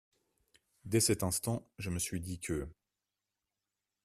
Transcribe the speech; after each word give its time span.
Dès 0.83 0.99
cet 0.99 1.21
instant, 1.21 1.61
je 1.77 1.91
me 1.91 1.99
suis 1.99 2.21
dit 2.21 2.39
que. 2.39 2.67